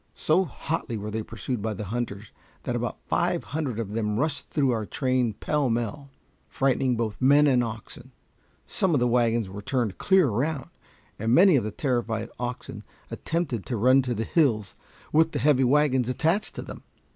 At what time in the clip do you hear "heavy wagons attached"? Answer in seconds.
15.39-16.55